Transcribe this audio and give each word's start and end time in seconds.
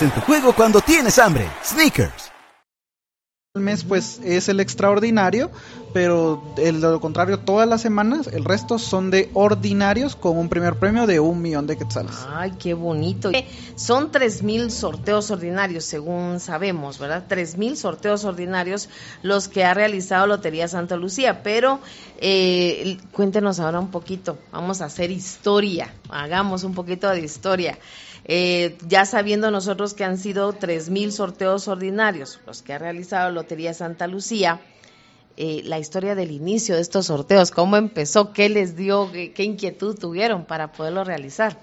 en 0.00 0.10
tu 0.10 0.20
juego 0.22 0.54
cuando 0.54 0.80
tienes 0.80 1.18
hambre. 1.18 1.46
Sneakers. 1.62 2.32
El 3.54 3.60
mes 3.60 3.84
pues 3.84 4.18
es 4.24 4.48
el 4.48 4.60
extraordinario, 4.60 5.50
pero 5.92 6.42
el, 6.56 6.80
de 6.80 6.88
lo 6.88 7.00
contrario 7.02 7.38
todas 7.38 7.68
las 7.68 7.82
semanas, 7.82 8.26
el 8.26 8.46
resto 8.46 8.78
son 8.78 9.10
de 9.10 9.28
ordinarios 9.34 10.16
con 10.16 10.38
un 10.38 10.48
primer 10.48 10.76
premio 10.76 11.06
de 11.06 11.20
un 11.20 11.42
millón 11.42 11.66
de 11.66 11.76
quetzales. 11.76 12.14
Ay, 12.34 12.52
qué 12.58 12.72
bonito. 12.72 13.30
Son 13.74 14.10
tres 14.10 14.42
mil 14.42 14.70
sorteos 14.70 15.30
ordinarios, 15.30 15.84
según 15.84 16.40
sabemos, 16.40 16.98
¿verdad? 16.98 17.26
Tres 17.28 17.58
mil 17.58 17.76
sorteos 17.76 18.24
ordinarios 18.24 18.88
los 19.22 19.48
que 19.48 19.66
ha 19.66 19.74
realizado 19.74 20.26
Lotería 20.26 20.66
Santa 20.66 20.96
Lucía, 20.96 21.42
pero 21.42 21.78
eh, 22.22 22.96
cuéntenos 23.12 23.60
ahora 23.60 23.80
un 23.80 23.90
poquito, 23.90 24.38
vamos 24.50 24.80
a 24.80 24.86
hacer 24.86 25.10
historia, 25.10 25.92
hagamos 26.08 26.64
un 26.64 26.72
poquito 26.72 27.10
de 27.10 27.20
historia. 27.20 27.78
Eh, 28.24 28.78
ya 28.86 29.04
sabiendo 29.04 29.50
nosotros 29.50 29.94
que 29.94 30.04
han 30.04 30.16
sido 30.16 30.52
tres 30.52 30.90
mil 30.90 31.12
sorteos 31.12 31.66
ordinarios 31.66 32.40
los 32.46 32.62
que 32.62 32.72
ha 32.72 32.78
realizado 32.78 33.30
Lotería 33.32 33.74
Santa 33.74 34.06
Lucía, 34.06 34.60
eh, 35.36 35.62
la 35.64 35.78
historia 35.78 36.14
del 36.14 36.30
inicio 36.30 36.76
de 36.76 36.82
estos 36.82 37.06
sorteos, 37.06 37.50
cómo 37.50 37.76
empezó, 37.76 38.32
qué 38.32 38.48
les 38.48 38.76
dio, 38.76 39.10
qué 39.10 39.42
inquietud 39.42 39.98
tuvieron 39.98 40.44
para 40.44 40.72
poderlo 40.72 41.04
realizar. 41.04 41.58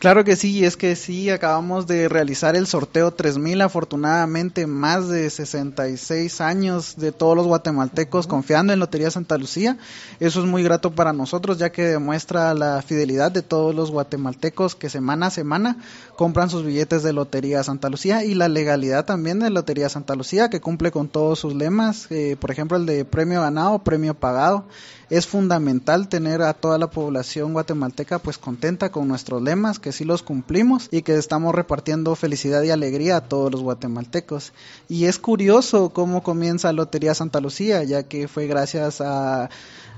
Claro 0.00 0.24
que 0.24 0.34
sí, 0.34 0.64
es 0.64 0.78
que 0.78 0.96
sí, 0.96 1.28
acabamos 1.28 1.86
de 1.86 2.08
realizar 2.08 2.56
el 2.56 2.66
sorteo 2.66 3.10
3000, 3.10 3.60
afortunadamente 3.60 4.66
más 4.66 5.10
de 5.10 5.28
66 5.28 6.40
años 6.40 6.96
de 6.96 7.12
todos 7.12 7.36
los 7.36 7.46
guatemaltecos 7.46 8.26
confiando 8.26 8.72
en 8.72 8.78
Lotería 8.78 9.10
Santa 9.10 9.36
Lucía. 9.36 9.76
Eso 10.18 10.40
es 10.40 10.46
muy 10.46 10.62
grato 10.62 10.94
para 10.94 11.12
nosotros 11.12 11.58
ya 11.58 11.70
que 11.70 11.82
demuestra 11.82 12.54
la 12.54 12.80
fidelidad 12.80 13.30
de 13.30 13.42
todos 13.42 13.74
los 13.74 13.90
guatemaltecos 13.90 14.74
que 14.74 14.88
semana 14.88 15.26
a 15.26 15.30
semana 15.30 15.76
compran 16.16 16.48
sus 16.48 16.64
billetes 16.64 17.02
de 17.02 17.12
Lotería 17.12 17.62
Santa 17.62 17.90
Lucía 17.90 18.24
y 18.24 18.32
la 18.32 18.48
legalidad 18.48 19.04
también 19.04 19.38
de 19.38 19.50
Lotería 19.50 19.90
Santa 19.90 20.14
Lucía 20.14 20.48
que 20.48 20.62
cumple 20.62 20.92
con 20.92 21.08
todos 21.08 21.40
sus 21.40 21.54
lemas, 21.54 22.06
eh, 22.10 22.38
por 22.40 22.50
ejemplo 22.50 22.78
el 22.78 22.86
de 22.86 23.04
premio 23.04 23.42
ganado, 23.42 23.80
premio 23.80 24.14
pagado 24.14 24.64
es 25.10 25.26
fundamental 25.26 26.08
tener 26.08 26.40
a 26.40 26.54
toda 26.54 26.78
la 26.78 26.88
población 26.88 27.52
guatemalteca 27.52 28.20
pues 28.20 28.38
contenta 28.38 28.92
con 28.92 29.08
nuestros 29.08 29.42
lemas, 29.42 29.80
que 29.80 29.90
sí 29.90 30.04
los 30.04 30.22
cumplimos 30.22 30.88
y 30.92 31.02
que 31.02 31.16
estamos 31.16 31.52
repartiendo 31.52 32.14
felicidad 32.14 32.62
y 32.62 32.70
alegría 32.70 33.16
a 33.16 33.28
todos 33.28 33.50
los 33.50 33.60
guatemaltecos. 33.60 34.52
Y 34.88 35.06
es 35.06 35.18
curioso 35.18 35.90
cómo 35.90 36.22
comienza 36.22 36.72
Lotería 36.72 37.14
Santa 37.14 37.40
Lucía, 37.40 37.82
ya 37.82 38.04
que 38.04 38.28
fue 38.28 38.46
gracias 38.46 39.00
a 39.00 39.50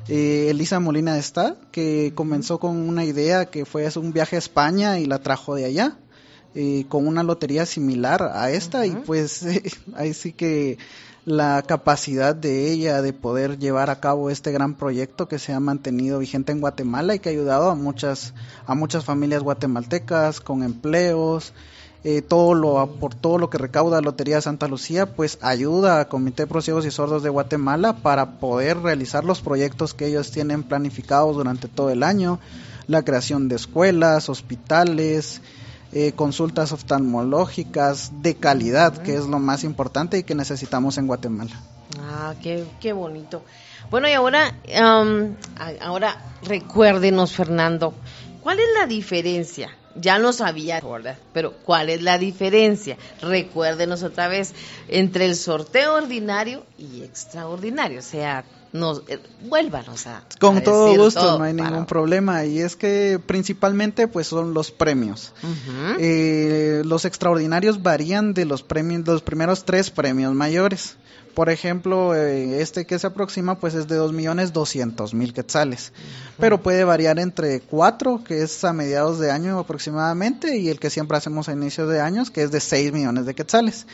eh, 0.08 0.46
Elisa 0.48 0.80
Molina 0.80 1.14
de 1.14 1.20
Está, 1.20 1.56
que 1.70 2.12
comenzó 2.14 2.58
con 2.58 2.76
una 2.76 3.04
idea 3.04 3.46
que 3.46 3.66
fue 3.66 3.86
un 3.96 4.14
viaje 4.14 4.36
a 4.36 4.38
España 4.38 4.98
y 4.98 5.04
la 5.04 5.18
trajo 5.18 5.54
de 5.54 5.66
allá. 5.66 5.98
Eh, 6.54 6.84
con 6.90 7.06
una 7.06 7.22
lotería 7.22 7.64
similar 7.64 8.30
a 8.34 8.50
esta 8.50 8.84
y 8.84 8.90
pues 8.90 9.42
ahí 9.94 10.12
sí 10.12 10.34
que 10.34 10.76
la 11.24 11.62
capacidad 11.62 12.34
de 12.34 12.72
ella 12.72 13.00
de 13.00 13.12
poder 13.12 13.58
llevar 13.58 13.90
a 13.90 14.00
cabo 14.00 14.28
este 14.28 14.50
gran 14.50 14.74
proyecto 14.74 15.28
que 15.28 15.38
se 15.38 15.52
ha 15.52 15.60
mantenido 15.60 16.18
vigente 16.18 16.50
en 16.50 16.60
Guatemala 16.60 17.14
y 17.14 17.20
que 17.20 17.28
ha 17.28 17.32
ayudado 17.32 17.70
a 17.70 17.76
muchas 17.76 18.34
a 18.66 18.74
muchas 18.74 19.04
familias 19.04 19.42
guatemaltecas 19.42 20.40
con 20.40 20.64
empleos 20.64 21.52
eh, 22.02 22.22
todo 22.22 22.54
lo 22.54 22.96
por 22.98 23.14
todo 23.14 23.38
lo 23.38 23.50
que 23.50 23.58
recauda 23.58 24.00
Lotería 24.00 24.40
Santa 24.40 24.66
Lucía 24.66 25.14
pues 25.14 25.38
ayuda 25.42 26.00
a 26.00 26.08
Comité 26.08 26.48
Pro 26.48 26.60
Ciegos 26.60 26.86
y 26.86 26.90
Sordos 26.90 27.22
de 27.22 27.30
Guatemala 27.30 27.92
para 27.98 28.40
poder 28.40 28.78
realizar 28.78 29.24
los 29.24 29.40
proyectos 29.40 29.94
que 29.94 30.06
ellos 30.06 30.32
tienen 30.32 30.64
planificados 30.64 31.36
durante 31.36 31.68
todo 31.68 31.90
el 31.90 32.02
año 32.02 32.40
la 32.88 33.04
creación 33.04 33.48
de 33.48 33.54
escuelas 33.54 34.28
hospitales 34.28 35.40
eh, 35.92 36.12
consultas 36.12 36.72
oftalmológicas 36.72 38.22
de 38.22 38.36
calidad, 38.36 39.02
que 39.02 39.14
es 39.14 39.26
lo 39.26 39.38
más 39.38 39.64
importante 39.64 40.18
y 40.18 40.22
que 40.22 40.34
necesitamos 40.34 40.98
en 40.98 41.06
Guatemala. 41.06 41.60
Ah, 42.00 42.34
qué, 42.42 42.64
qué 42.80 42.92
bonito. 42.92 43.42
Bueno, 43.90 44.08
y 44.08 44.12
ahora, 44.12 44.54
ahora 45.80 46.16
recuérdenos, 46.42 47.32
Fernando, 47.32 47.94
¿cuál 48.40 48.58
es 48.60 48.68
la 48.78 48.86
diferencia? 48.86 49.70
Ya 49.94 50.18
no 50.18 50.32
sabía, 50.32 50.80
¿verdad? 50.80 51.18
Pero 51.34 51.52
¿cuál 51.52 51.90
es 51.90 52.00
la 52.00 52.16
diferencia? 52.16 52.96
Recuérdenos 53.20 54.02
otra 54.02 54.28
vez 54.28 54.54
entre 54.88 55.26
el 55.26 55.36
sorteo 55.36 55.96
ordinario 55.96 56.64
y 56.78 57.02
extraordinario. 57.02 57.98
O 57.98 58.02
sea, 58.02 58.44
nos 58.72 59.02
eh, 59.08 59.20
vuélvanos 59.42 60.06
a 60.06 60.24
con 60.40 60.62
todo 60.62 60.94
gusto 60.96 61.38
no 61.38 61.44
hay 61.44 61.52
ningún 61.52 61.86
problema. 61.86 62.44
Y 62.44 62.60
es 62.60 62.76
que 62.76 63.20
principalmente 63.24 64.08
pues 64.08 64.26
son 64.26 64.54
los 64.54 64.70
premios. 64.70 65.32
Eh, 65.98 66.82
los 66.84 67.04
extraordinarios 67.04 67.82
varían 67.82 68.34
de 68.34 68.44
los 68.44 68.62
premios 68.62 69.06
los 69.06 69.22
primeros 69.22 69.64
tres 69.64 69.90
premios 69.90 70.34
mayores. 70.34 70.96
Por 71.34 71.48
ejemplo, 71.48 72.14
eh, 72.14 72.60
este 72.60 72.84
que 72.84 72.98
se 72.98 73.06
aproxima 73.06 73.58
pues 73.58 73.74
es 73.74 73.88
de 73.88 73.96
dos 73.96 74.12
millones 74.12 74.52
doscientos 74.52 75.14
mil 75.14 75.32
quetzales, 75.32 75.92
pero 76.38 76.62
puede 76.62 76.84
variar 76.84 77.18
entre 77.18 77.60
cuatro, 77.60 78.22
que 78.22 78.42
es 78.42 78.62
a 78.64 78.74
mediados 78.74 79.18
de 79.18 79.30
año 79.30 79.58
aproximadamente, 79.58 80.58
y 80.58 80.68
el 80.68 80.78
que 80.78 80.90
siempre 80.90 81.16
hacemos 81.16 81.48
a 81.48 81.52
inicios 81.52 81.88
de 81.88 82.00
años, 82.00 82.30
que 82.30 82.42
es 82.42 82.50
de 82.50 82.60
seis 82.60 82.92
millones 82.92 83.24
de 83.24 83.34
quetzales. 83.34 83.86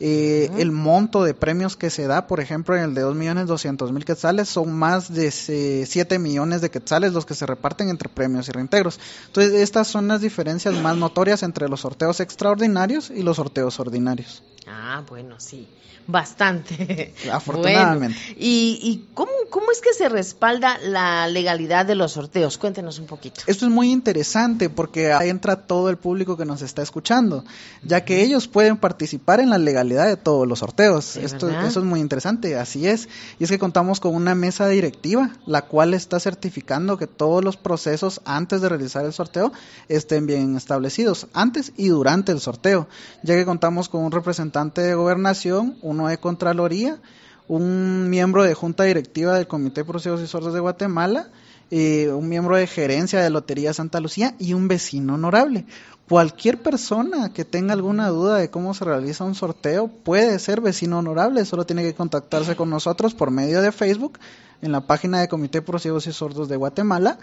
Eh, 0.00 0.50
el 0.58 0.70
monto 0.70 1.24
de 1.24 1.34
premios 1.34 1.76
que 1.76 1.90
se 1.90 2.06
da, 2.06 2.26
por 2.26 2.40
ejemplo, 2.40 2.76
en 2.76 2.82
el 2.84 2.94
de 2.94 3.04
2.200.000 3.04 4.04
quetzales, 4.04 4.48
son 4.48 4.72
más 4.72 5.12
de 5.12 5.30
7 5.30 6.18
millones 6.18 6.60
de 6.60 6.70
quetzales 6.70 7.12
los 7.12 7.26
que 7.26 7.34
se 7.34 7.46
reparten 7.46 7.88
entre 7.88 8.08
premios 8.08 8.48
y 8.48 8.52
reintegros. 8.52 9.00
Entonces, 9.26 9.54
estas 9.54 9.88
son 9.88 10.08
las 10.08 10.20
diferencias 10.20 10.74
más 10.76 10.96
notorias 10.96 11.42
entre 11.42 11.68
los 11.68 11.80
sorteos 11.80 12.20
extraordinarios 12.20 13.10
y 13.10 13.22
los 13.22 13.36
sorteos 13.36 13.80
ordinarios. 13.80 14.42
Ah, 14.66 15.02
bueno, 15.08 15.36
sí 15.38 15.66
bastante. 16.08 17.14
Afortunadamente. 17.32 18.18
¿Y, 18.36 18.80
y 18.82 19.08
cómo, 19.14 19.30
cómo, 19.50 19.70
es 19.70 19.80
que 19.80 19.92
se 19.92 20.08
respalda 20.08 20.78
la 20.78 21.28
legalidad 21.28 21.86
de 21.86 21.94
los 21.94 22.12
sorteos? 22.12 22.58
Cuéntenos 22.58 22.98
un 22.98 23.06
poquito. 23.06 23.40
Esto 23.46 23.66
es 23.66 23.70
muy 23.70 23.90
interesante 23.90 24.70
porque 24.70 25.12
ahí 25.12 25.28
entra 25.28 25.66
todo 25.66 25.90
el 25.90 25.96
público 25.96 26.36
que 26.36 26.44
nos 26.44 26.62
está 26.62 26.82
escuchando, 26.82 27.44
ya 27.82 28.04
que 28.04 28.22
ellos 28.22 28.48
pueden 28.48 28.76
participar 28.76 29.40
en 29.40 29.50
la 29.50 29.58
legalidad 29.58 30.06
de 30.06 30.16
todos 30.16 30.46
los 30.46 30.60
sorteos. 30.60 31.16
Esto, 31.16 31.48
eso 31.50 31.80
es 31.80 31.86
muy 31.86 32.00
interesante, 32.00 32.56
así 32.56 32.86
es. 32.86 33.08
Y 33.38 33.44
es 33.44 33.50
que 33.50 33.58
contamos 33.58 34.00
con 34.00 34.14
una 34.14 34.34
mesa 34.34 34.68
directiva, 34.68 35.30
la 35.46 35.62
cual 35.62 35.94
está 35.94 36.20
certificando 36.20 36.96
que 36.96 37.06
todos 37.06 37.44
los 37.44 37.56
procesos 37.56 38.20
antes 38.24 38.60
de 38.60 38.68
realizar 38.68 39.04
el 39.04 39.12
sorteo 39.12 39.52
estén 39.88 40.26
bien 40.26 40.56
establecidos, 40.56 41.26
antes 41.32 41.72
y 41.76 41.88
durante 41.88 42.32
el 42.32 42.40
sorteo, 42.40 42.88
ya 43.22 43.34
que 43.34 43.44
contamos 43.44 43.88
con 43.88 44.04
un 44.04 44.12
representante 44.12 44.80
de 44.80 44.94
gobernación, 44.94 45.76
un 45.82 45.98
de 46.06 46.18
Contraloría, 46.18 47.00
un 47.48 48.10
miembro 48.10 48.44
de 48.44 48.54
Junta 48.54 48.84
Directiva 48.84 49.34
del 49.34 49.48
Comité 49.48 49.80
de 49.80 49.86
Procesos 49.86 50.20
y 50.20 50.26
Sordos 50.26 50.54
de 50.54 50.60
Guatemala, 50.60 51.28
eh, 51.70 52.10
un 52.12 52.28
miembro 52.28 52.56
de 52.56 52.66
gerencia 52.66 53.20
de 53.20 53.30
Lotería 53.30 53.72
Santa 53.72 54.00
Lucía 54.00 54.34
y 54.38 54.52
un 54.52 54.68
vecino 54.68 55.14
honorable. 55.14 55.64
Cualquier 56.08 56.62
persona 56.62 57.32
que 57.32 57.44
tenga 57.44 57.72
alguna 57.74 58.08
duda 58.08 58.36
de 58.36 58.50
cómo 58.50 58.72
se 58.72 58.84
realiza 58.84 59.24
un 59.24 59.34
sorteo 59.34 59.88
puede 59.88 60.38
ser 60.38 60.60
vecino 60.60 60.98
honorable, 60.98 61.44
solo 61.44 61.66
tiene 61.66 61.82
que 61.82 61.94
contactarse 61.94 62.56
con 62.56 62.70
nosotros 62.70 63.14
por 63.14 63.30
medio 63.30 63.60
de 63.60 63.72
Facebook 63.72 64.18
en 64.62 64.72
la 64.72 64.86
página 64.86 65.20
de 65.20 65.28
Comité 65.28 65.58
de 65.58 65.66
Procesos 65.66 66.06
y 66.06 66.12
Sordos 66.12 66.48
de 66.48 66.56
Guatemala 66.56 67.18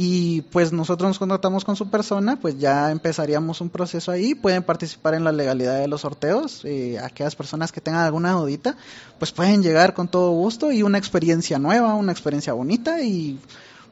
y 0.00 0.42
pues 0.42 0.72
nosotros 0.72 1.08
nos 1.08 1.18
contactamos 1.18 1.64
con 1.64 1.74
su 1.74 1.90
persona, 1.90 2.38
pues 2.40 2.56
ya 2.56 2.92
empezaríamos 2.92 3.60
un 3.60 3.68
proceso 3.68 4.12
ahí, 4.12 4.36
pueden 4.36 4.62
participar 4.62 5.14
en 5.14 5.24
la 5.24 5.32
legalidad 5.32 5.80
de 5.80 5.88
los 5.88 6.02
sorteos, 6.02 6.64
eh, 6.64 7.00
aquellas 7.00 7.34
personas 7.34 7.72
que 7.72 7.80
tengan 7.80 8.04
alguna 8.04 8.30
dudita, 8.30 8.76
pues 9.18 9.32
pueden 9.32 9.60
llegar 9.60 9.94
con 9.94 10.06
todo 10.06 10.30
gusto 10.30 10.70
y 10.70 10.84
una 10.84 10.98
experiencia 10.98 11.58
nueva, 11.58 11.96
una 11.96 12.12
experiencia 12.12 12.52
bonita 12.52 13.02
y 13.02 13.40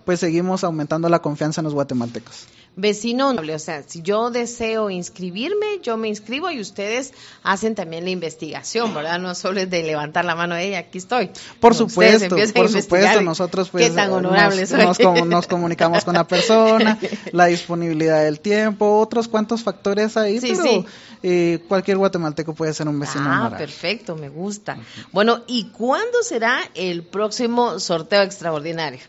pues 0.07 0.21
seguimos 0.21 0.65
aumentando 0.65 1.11
la 1.11 1.21
confianza 1.21 1.61
en 1.61 1.67
los 1.67 1.75
guatemaltecos 1.75 2.47
vecino, 2.77 3.31
o 3.31 3.59
sea, 3.59 3.83
si 3.87 4.03
yo 4.03 4.31
deseo 4.31 4.91
inscribirme, 4.91 5.81
yo 5.83 5.97
me 5.97 6.09
inscribo 6.09 6.51
y 6.51 6.61
ustedes 6.61 7.15
hacen 7.43 7.75
también 7.75 8.05
la 8.05 8.11
investigación, 8.11 8.95
¿verdad? 8.95 9.19
No 9.19 9.35
solo 9.35 9.61
es 9.61 9.71
de 9.71 9.83
levantar 9.83 10.27
la 10.27 10.35
mano 10.35 10.55
de 10.55 10.69
ella, 10.69 10.79
aquí 10.81 10.99
estoy. 10.99 11.31
Por 11.59 11.75
supuesto, 11.75 12.37
por 12.55 12.69
supuesto, 12.69 13.23
nosotros 13.23 13.71
pues 13.71 13.93
nos, 13.95 15.47
comunicamos 15.47 16.05
con 16.05 16.15
la 16.15 16.29
persona, 16.29 16.99
la 17.33 17.47
disponibilidad 17.47 18.23
del 18.23 18.41
tiempo, 18.41 18.99
otros 18.99 19.27
cuantos 19.27 19.63
factores 19.63 20.19
ahí, 20.19 20.39
pero 20.41 20.85
eh, 21.23 21.65
cualquier 21.67 21.97
guatemalteco 21.97 22.55
puede 22.55 22.75
ser 22.75 22.89
un 22.89 23.01
vecino. 23.01 23.25
Ah, 23.27 23.55
perfecto, 23.57 24.17
me 24.17 24.29
gusta. 24.29 24.77
Bueno, 25.13 25.41
¿y 25.47 25.71
cuándo 25.71 26.23
será 26.23 26.61
el 26.75 27.05
próximo 27.05 27.81
sorteo 27.81 28.23
extraordinario? 28.23 29.01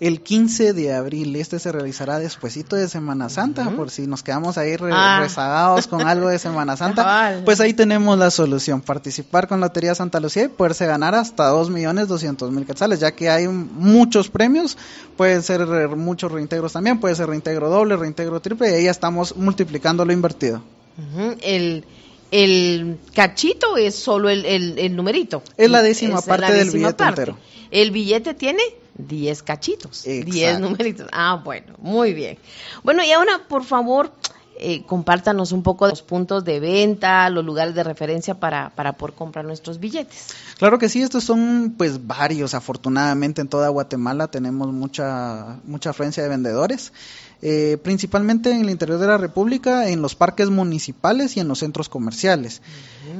El 0.00 0.20
15 0.20 0.72
de 0.72 0.94
abril. 0.94 1.34
Este 1.36 1.58
se 1.58 1.72
realizará 1.72 2.18
despuesito 2.18 2.76
de 2.76 2.88
Semana 2.88 3.28
Santa, 3.28 3.70
por 3.70 3.90
si 3.90 4.06
nos 4.06 4.22
quedamos 4.22 4.58
ahí 4.58 4.76
ah. 4.92 5.20
rezagados 5.20 5.86
con 5.86 6.06
algo 6.06 6.28
de 6.28 6.38
Semana 6.38 6.76
Santa. 6.76 7.40
pues 7.44 7.60
ahí 7.60 7.74
tenemos 7.74 8.18
la 8.18 8.30
solución, 8.30 8.80
participar 8.80 9.48
con 9.48 9.60
Lotería 9.60 9.94
Santa 9.94 10.20
Lucía 10.20 10.44
y 10.44 10.48
poderse 10.48 10.86
ganar 10.86 11.14
hasta 11.14 11.52
2.200.000 11.52 12.66
quetzales, 12.66 13.00
ya 13.00 13.12
que 13.12 13.28
hay 13.28 13.48
muchos 13.48 14.28
premios, 14.28 14.76
pueden 15.16 15.42
ser 15.42 15.66
muchos 15.96 16.30
reintegros 16.30 16.72
también, 16.72 17.00
puede 17.00 17.14
ser 17.14 17.28
reintegro 17.28 17.68
doble, 17.68 17.96
reintegro 17.96 18.40
triple, 18.40 18.70
y 18.70 18.74
ahí 18.74 18.84
ya 18.84 18.90
estamos 18.90 19.36
multiplicando 19.36 20.04
lo 20.04 20.12
invertido. 20.12 20.62
El 21.40 21.84
el 22.30 22.98
cachito 23.14 23.76
es 23.76 23.94
solo 23.94 24.28
el, 24.28 24.44
el, 24.44 24.94
numerito. 24.94 25.42
Es 25.56 25.70
la 25.70 25.82
décima 25.82 26.20
parte 26.20 26.52
del 26.52 26.70
billete 26.70 27.04
entero. 27.04 27.38
El 27.70 27.90
billete 27.90 28.34
tiene 28.34 28.62
10 28.98 29.42
cachitos, 29.42 30.04
10 30.04 30.60
numeritos. 30.60 31.08
Ah, 31.12 31.40
bueno, 31.42 31.74
muy 31.78 32.12
bien. 32.12 32.38
Bueno, 32.82 33.02
y 33.04 33.12
ahora, 33.12 33.46
por 33.48 33.64
favor, 33.64 34.12
eh, 34.60 34.82
compártanos 34.84 35.52
un 35.52 35.62
poco 35.62 35.86
de 35.86 35.92
los 35.92 36.02
puntos 36.02 36.44
de 36.44 36.58
venta, 36.58 37.30
los 37.30 37.44
lugares 37.44 37.76
de 37.76 37.84
referencia 37.84 38.34
para, 38.40 38.70
para 38.70 38.94
poder 38.94 39.14
comprar 39.14 39.44
nuestros 39.44 39.78
billetes. 39.78 40.34
Claro 40.58 40.80
que 40.80 40.88
sí, 40.88 41.00
estos 41.00 41.22
son 41.22 41.76
pues 41.78 42.08
varios, 42.08 42.54
afortunadamente 42.54 43.40
en 43.40 43.46
toda 43.46 43.68
Guatemala 43.68 44.26
tenemos 44.26 44.72
mucha, 44.72 45.60
mucha 45.64 45.90
afluencia 45.90 46.24
de 46.24 46.28
vendedores. 46.28 46.92
Eh, 47.40 47.78
principalmente 47.84 48.50
en 48.50 48.62
el 48.62 48.70
interior 48.70 48.98
de 48.98 49.06
la 49.06 49.16
República, 49.16 49.88
en 49.88 50.02
los 50.02 50.16
parques 50.16 50.50
municipales 50.50 51.36
y 51.36 51.40
en 51.40 51.46
los 51.46 51.60
centros 51.60 51.88
comerciales. 51.88 52.62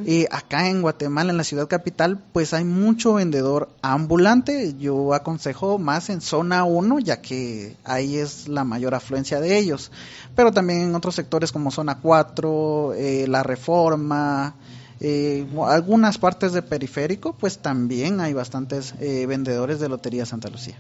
Eh, 0.06 0.26
acá 0.32 0.69
en 0.69 0.82
Guatemala, 0.82 1.31
en 1.31 1.37
la 1.37 1.44
ciudad 1.44 1.69
capital, 1.69 2.19
pues 2.32 2.53
hay 2.53 2.65
mucho 2.65 3.15
vendedor 3.15 3.69
ambulante. 3.81 4.75
Yo 4.79 5.15
aconsejo 5.15 5.79
más 5.79 6.11
en 6.11 6.20
zona 6.20 6.65
1, 6.65 6.99
ya 6.99 7.20
que 7.20 7.76
ahí 7.85 8.17
es 8.17 8.49
la 8.49 8.65
mayor 8.65 8.94
afluencia 8.94 9.41
de 9.41 9.56
ellos. 9.56 9.93
Pero 10.35 10.50
también 10.50 10.81
en 10.81 10.94
otros 10.97 11.15
sectores 11.15 11.53
como 11.53 11.70
zona 11.70 11.99
4, 12.00 12.94
eh, 12.94 13.26
la 13.29 13.44
reforma. 13.44 14.55
algunas 15.69 16.19
partes 16.19 16.53
de 16.53 16.62
periférico, 16.62 17.35
pues 17.35 17.59
también 17.59 18.20
hay 18.20 18.32
bastantes 18.32 18.94
vendedores 18.99 19.79
de 19.79 19.88
Lotería 19.88 20.26
Santa 20.26 20.49
Lucía. 20.49 20.75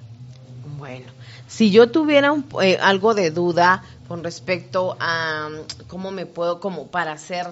Bueno, 0.76 1.06
si 1.48 1.70
yo 1.70 1.90
tuviera 1.90 2.34
eh, 2.62 2.78
algo 2.80 3.14
de 3.14 3.30
duda 3.30 3.82
con 4.06 4.22
respecto 4.22 4.96
a 5.00 5.48
mm, 5.50 5.86
cómo 5.88 6.12
me 6.12 6.26
puedo, 6.26 6.60
como 6.60 6.88
para 6.88 7.16
ser 7.18 7.46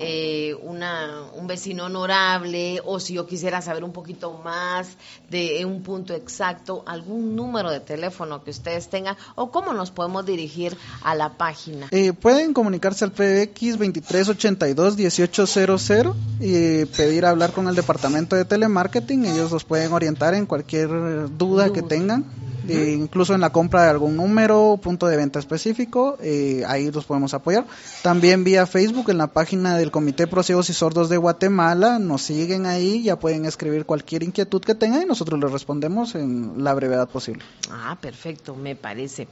eh, 0.00 0.54
una, 0.62 1.22
un 1.34 1.48
vecino 1.48 1.86
honorable, 1.86 2.80
o 2.84 3.00
si 3.00 3.14
yo 3.14 3.26
quisiera 3.26 3.60
saber 3.60 3.82
un 3.82 3.90
poquito 3.92 4.40
más 4.44 4.90
de 5.28 5.64
un 5.64 5.82
punto 5.82 6.14
exacto, 6.14 6.84
algún 6.86 7.34
número 7.34 7.72
de 7.72 7.80
teléfono 7.80 8.44
que 8.44 8.52
ustedes 8.52 8.86
tengan, 8.88 9.16
o 9.34 9.50
cómo 9.50 9.72
nos 9.72 9.90
podemos 9.90 10.24
dirigir 10.24 10.76
a 11.02 11.16
la 11.16 11.36
página. 11.36 11.88
Eh, 11.90 12.12
pueden 12.12 12.54
comunicarse 12.54 13.04
al 13.04 13.10
PBX 13.10 13.80
2382-1800 13.80 16.14
y 16.40 16.84
pedir 16.84 17.26
hablar 17.26 17.50
con 17.50 17.66
el 17.66 17.74
departamento 17.74 18.36
de 18.36 18.44
telemarketing. 18.44 19.24
Ellos 19.24 19.50
los 19.50 19.64
pueden 19.64 19.92
orientar 19.92 20.34
en 20.34 20.46
cualquier 20.46 20.90
duda. 21.36 21.72
que 21.72 21.82
tengan 21.82 22.24
eh, 22.68 22.92
incluso 22.92 23.34
en 23.34 23.40
la 23.40 23.50
compra 23.50 23.84
de 23.84 23.90
algún 23.90 24.16
número, 24.16 24.78
punto 24.82 25.06
de 25.06 25.16
venta 25.16 25.38
específico, 25.38 26.18
eh, 26.22 26.62
ahí 26.66 26.90
los 26.90 27.04
podemos 27.04 27.34
apoyar. 27.34 27.66
También 28.02 28.44
vía 28.44 28.66
Facebook 28.66 29.10
en 29.10 29.18
la 29.18 29.28
página 29.28 29.76
del 29.76 29.90
Comité 29.90 30.26
Pro 30.26 30.42
y 30.48 30.62
Sordos 30.62 31.08
de 31.08 31.16
Guatemala, 31.16 31.98
nos 31.98 32.22
siguen 32.22 32.66
ahí, 32.66 33.02
ya 33.02 33.18
pueden 33.18 33.44
escribir 33.44 33.86
cualquier 33.86 34.22
inquietud 34.22 34.60
que 34.60 34.74
tengan 34.74 35.02
y 35.02 35.06
nosotros 35.06 35.40
les 35.40 35.50
respondemos 35.50 36.14
en 36.14 36.62
la 36.62 36.74
brevedad 36.74 37.08
posible. 37.08 37.42
Ah, 37.70 37.96
perfecto, 38.00 38.54
me 38.54 38.76
parece. 38.76 39.28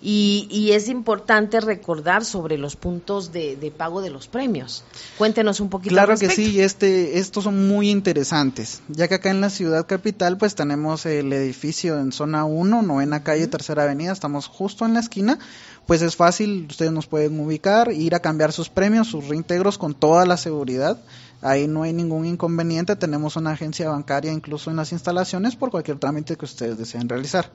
Y, 0.00 0.48
y 0.50 0.72
es 0.72 0.88
importante 0.88 1.60
recordar 1.60 2.24
sobre 2.24 2.58
los 2.58 2.76
puntos 2.76 3.32
de, 3.32 3.56
de, 3.56 3.70
pago 3.70 4.00
de 4.00 4.10
los 4.10 4.26
premios. 4.28 4.84
Cuéntenos 5.16 5.60
un 5.60 5.68
poquito. 5.68 5.94
Claro 5.94 6.16
que 6.16 6.28
sí, 6.28 6.60
este, 6.60 7.18
estos 7.18 7.44
son 7.44 7.68
muy 7.68 7.90
interesantes, 7.90 8.82
ya 8.88 9.08
que 9.08 9.14
acá 9.14 9.30
en 9.30 9.40
la 9.40 9.50
ciudad 9.50 9.86
capital 9.86 10.38
pues 10.38 10.54
tenemos 10.54 11.06
el 11.06 11.32
edificio 11.32 11.98
en 11.98 12.12
zona 12.12 12.44
1 12.44 12.77
novena 12.82 13.22
calle, 13.22 13.46
tercera 13.46 13.84
avenida, 13.84 14.12
estamos 14.12 14.46
justo 14.46 14.84
en 14.84 14.94
la 14.94 15.00
esquina, 15.00 15.38
pues 15.86 16.02
es 16.02 16.16
fácil, 16.16 16.66
ustedes 16.68 16.92
nos 16.92 17.06
pueden 17.06 17.38
ubicar, 17.40 17.92
ir 17.92 18.14
a 18.14 18.20
cambiar 18.20 18.52
sus 18.52 18.68
premios, 18.68 19.08
sus 19.08 19.28
reintegros 19.28 19.78
con 19.78 19.94
toda 19.94 20.26
la 20.26 20.36
seguridad. 20.36 20.98
Ahí 21.40 21.68
no 21.68 21.84
hay 21.84 21.92
ningún 21.92 22.26
inconveniente, 22.26 22.96
tenemos 22.96 23.36
una 23.36 23.52
agencia 23.52 23.88
bancaria 23.88 24.32
incluso 24.32 24.70
en 24.70 24.76
las 24.76 24.92
instalaciones 24.92 25.56
por 25.56 25.70
cualquier 25.70 25.98
trámite 25.98 26.36
que 26.36 26.44
ustedes 26.44 26.78
deseen 26.78 27.08
realizar. 27.08 27.50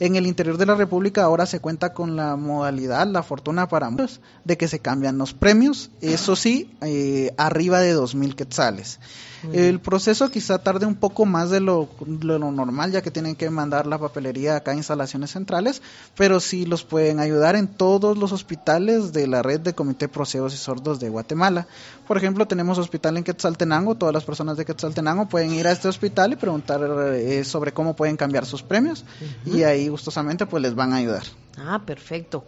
En 0.00 0.16
el 0.16 0.26
interior 0.26 0.56
de 0.56 0.64
la 0.64 0.74
República 0.74 1.22
ahora 1.22 1.44
se 1.44 1.60
cuenta 1.60 1.92
con 1.92 2.16
la 2.16 2.34
modalidad, 2.36 3.06
la 3.06 3.22
fortuna 3.22 3.68
para 3.68 3.90
muchos, 3.90 4.20
de 4.44 4.56
que 4.56 4.66
se 4.66 4.78
cambian 4.78 5.18
los 5.18 5.34
premios, 5.34 5.90
eso 6.00 6.36
sí, 6.36 6.74
eh, 6.80 7.34
arriba 7.36 7.80
de 7.80 7.94
2.000 7.94 8.34
quetzales. 8.34 8.98
El 9.52 9.80
proceso 9.80 10.30
quizá 10.30 10.58
tarde 10.58 10.84
un 10.84 10.94
poco 10.94 11.24
más 11.24 11.50
de 11.50 11.60
lo, 11.60 11.88
normal, 12.18 12.92
ya 12.92 13.00
que 13.00 13.10
tienen 13.10 13.36
que 13.36 13.48
mandar 13.48 13.86
la 13.86 13.98
papelería 13.98 14.56
acá 14.56 14.72
a 14.72 14.74
instalaciones 14.74 15.30
centrales, 15.30 15.80
pero 16.16 16.40
sí 16.40 16.66
los 16.66 16.84
pueden 16.84 17.20
ayudar 17.20 17.56
en 17.56 17.66
todos 17.66 18.18
los 18.18 18.32
hospitales 18.32 19.12
de 19.12 19.26
la 19.26 19.42
red 19.42 19.60
de 19.60 19.74
Comité 19.74 20.08
Procesos 20.08 20.52
y 20.52 20.58
Sordos 20.58 21.00
de 21.00 21.08
Guatemala. 21.08 21.66
Por 22.06 22.16
ejemplo, 22.16 22.46
tenemos 22.46 22.76
hospital 22.76 23.16
en 23.16 23.24
Quetzaltenango, 23.24 23.94
todas 23.94 24.14
las 24.14 24.24
personas 24.24 24.56
de 24.56 24.64
Quetzaltenango 24.64 25.28
pueden 25.28 25.54
ir 25.54 25.66
a 25.66 25.72
este 25.72 25.88
hospital 25.88 26.32
y 26.32 26.36
preguntar 26.36 26.80
eh, 27.14 27.44
sobre 27.44 27.72
cómo 27.72 27.96
pueden 27.96 28.16
cambiar 28.16 28.44
sus 28.44 28.62
premios 28.62 29.04
y 29.46 29.62
ahí 29.62 29.89
gustosamente 29.90 30.46
pues 30.46 30.62
les 30.62 30.74
van 30.74 30.92
a 30.92 30.96
ayudar. 30.96 31.24
Ah, 31.58 31.80
perfecto. 31.84 32.44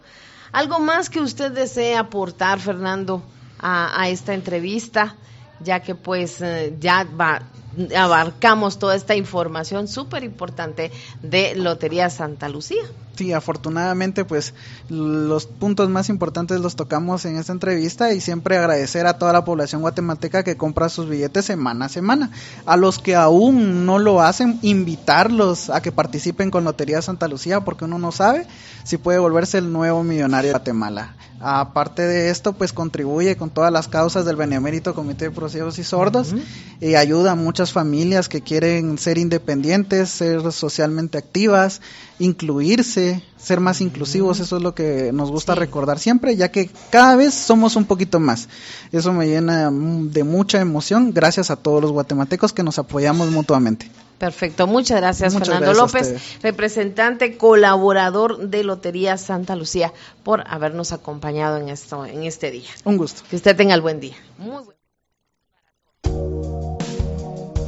¿Algo 0.53 0.79
más 0.79 1.11
que 1.11 1.21
usted 1.21 1.53
desee 1.53 1.97
aportar, 1.97 2.61
Fernando, 2.61 3.23
a, 3.59 4.09
esta 4.09 4.35
entrevista? 4.35 5.17
ya 5.65 5.81
que 5.81 5.95
pues 5.95 6.41
eh, 6.41 6.77
ya 6.81 7.05
va, 7.05 7.43
abarcamos 7.97 8.79
toda 8.79 8.95
esta 8.95 9.15
información 9.15 9.89
súper 9.89 10.25
importante 10.25 10.91
de 11.23 11.55
Lotería 11.55 12.11
Santa 12.11 12.49
Lucía. 12.49 12.83
Sí, 13.17 13.33
afortunadamente 13.33 14.25
pues 14.25 14.55
los 14.89 15.47
puntos 15.47 15.91
más 15.91 16.09
importantes 16.09 16.61
los 16.61 16.77
tocamos 16.77 17.27
en 17.27 17.37
esta 17.37 17.53
entrevista 17.53 18.13
y 18.13 18.21
siempre 18.23 18.57
agradecer 18.57 19.07
a 19.07 19.19
toda 19.19 19.35
la 19.35 19.45
población 19.45 19.83
guatemalteca 19.83 20.43
que 20.43 20.57
compra 20.57 20.89
sus 20.89 21.09
billetes 21.09 21.45
semana 21.45 21.87
a 21.87 21.89
semana. 21.91 22.31
A 22.65 22.77
los 22.77 22.99
que 22.99 23.15
aún 23.15 23.85
no 23.85 23.99
lo 23.99 24.23
hacen, 24.23 24.59
invitarlos 24.63 25.69
a 25.69 25.83
que 25.83 25.93
participen 25.93 26.51
con 26.51 26.65
Lotería 26.65 27.03
Santa 27.03 27.29
Lucía 27.29 27.61
porque 27.61 27.85
uno 27.85 27.99
no 27.99 28.13
sabe 28.13 28.47
si 28.85 28.97
puede 28.97 29.19
volverse 29.19 29.59
el 29.59 29.73
nuevo 29.73 30.03
millonario 30.03 30.49
de 30.49 30.53
Guatemala. 30.55 31.15
Aparte 31.45 32.03
de 32.03 32.31
esto, 32.31 32.53
pues 32.53 32.73
contribuye 32.73 33.37
con 33.37 33.51
todas 33.51 33.73
las 33.73 33.89
causas 33.89 34.25
del 34.25 34.37
Benemérito 34.37 34.95
Comité 34.95 35.25
de 35.25 35.31
Procesos 35.33 35.77
y 35.81 35.83
Sordos 35.83 36.35
y 36.81 36.95
ayuda 36.95 37.33
a 37.33 37.35
muchas 37.63 37.73
familias 37.73 38.29
que 38.29 38.41
quieren 38.41 38.99
ser 38.99 39.19
independientes, 39.19 40.11
ser 40.11 40.51
socialmente 40.51 41.17
activas, 41.17 41.81
incluirse, 42.19 43.23
ser 43.37 43.61
más 43.61 43.81
inclusivos, 43.81 44.41
eso 44.41 44.57
es 44.57 44.63
lo 44.65 44.75
que 44.75 45.13
nos 45.13 45.31
gusta 45.31 45.55
recordar 45.55 46.01
siempre, 46.01 46.35
ya 46.35 46.51
que 46.51 46.71
cada 46.91 47.15
vez 47.15 47.33
somos 47.35 47.77
un 47.77 47.85
poquito 47.85 48.19
más. 48.19 48.49
Eso 48.91 49.13
me 49.13 49.29
llena 49.29 49.71
de 49.71 50.25
mucha 50.25 50.61
emoción, 50.61 51.13
gracias 51.15 51.53
a 51.53 51.57
todos 51.57 51.81
los 51.81 51.93
guatemaltecos 51.93 52.53
que 52.53 52.65
nos 52.65 52.81
apoyamos 52.81 53.31
mutuamente. 53.31 53.89
Perfecto, 54.19 54.67
muchas 54.67 55.01
gracias 55.01 55.33
Fernando 55.33 55.73
López, 55.73 56.17
representante, 56.43 57.37
colaborador 57.37 58.49
de 58.49 58.65
Lotería 58.65 59.19
Santa 59.19 59.55
Lucía, 59.55 59.93
por 60.25 60.43
habernos 60.49 60.91
acompañado 60.91 61.59
en 61.59 61.69
esto, 61.69 62.07
en 62.07 62.25
este 62.25 62.51
día. 62.51 62.71
Un 62.83 62.97
gusto. 62.97 63.23
Que 63.31 63.37
usted 63.37 63.57
tenga 63.57 63.77
el 63.77 63.83
buen 63.83 64.01
día. 64.01 64.17
Muy 64.37 64.65
buen 64.65 64.83